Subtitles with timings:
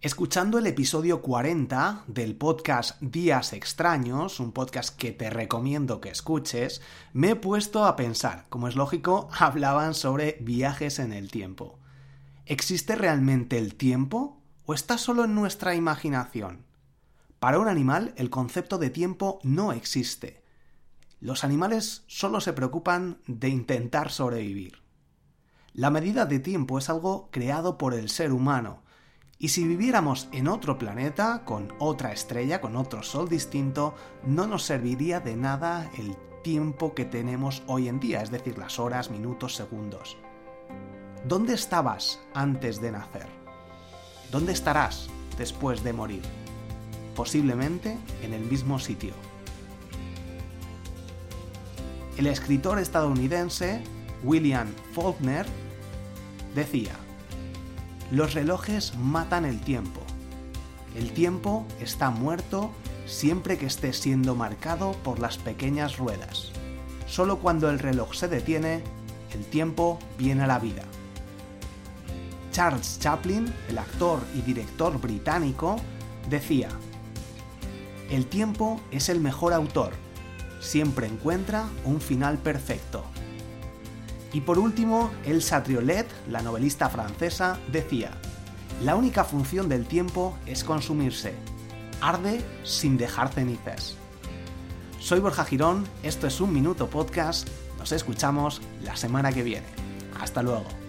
[0.00, 6.82] Escuchando el episodio 40 del podcast Días Extraños, un podcast que te recomiendo que escuches,
[7.12, 11.80] me he puesto a pensar, como es lógico, hablaban sobre viajes en el tiempo.
[12.46, 16.64] ¿Existe realmente el tiempo o está solo en nuestra imaginación?
[17.40, 20.44] Para un animal el concepto de tiempo no existe.
[21.18, 24.80] Los animales solo se preocupan de intentar sobrevivir.
[25.72, 28.84] La medida de tiempo es algo creado por el ser humano,
[29.40, 33.94] y si viviéramos en otro planeta, con otra estrella, con otro sol distinto,
[34.26, 38.80] no nos serviría de nada el tiempo que tenemos hoy en día, es decir, las
[38.80, 40.16] horas, minutos, segundos.
[41.24, 43.26] ¿Dónde estabas antes de nacer?
[44.32, 46.22] ¿Dónde estarás después de morir?
[47.14, 49.12] Posiblemente en el mismo sitio.
[52.16, 53.84] El escritor estadounidense
[54.24, 55.46] William Faulkner
[56.56, 56.96] decía,
[58.10, 60.00] los relojes matan el tiempo.
[60.96, 62.70] El tiempo está muerto
[63.06, 66.52] siempre que esté siendo marcado por las pequeñas ruedas.
[67.06, 68.82] Solo cuando el reloj se detiene,
[69.32, 70.82] el tiempo viene a la vida.
[72.52, 75.76] Charles Chaplin, el actor y director británico,
[76.28, 76.68] decía,
[78.10, 79.92] El tiempo es el mejor autor,
[80.60, 83.04] siempre encuentra un final perfecto.
[84.32, 88.10] Y por último, Elsa Triolet, la novelista francesa, decía,
[88.82, 91.34] la única función del tiempo es consumirse.
[92.00, 93.96] Arde sin dejar cenizas.
[95.00, 97.48] Soy Borja Girón, esto es Un Minuto Podcast,
[97.78, 99.66] nos escuchamos la semana que viene.
[100.20, 100.87] Hasta luego.